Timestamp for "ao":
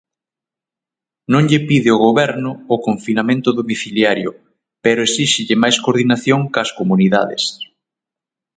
1.91-2.03